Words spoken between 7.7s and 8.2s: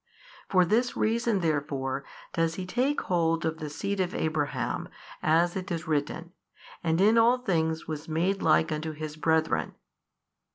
was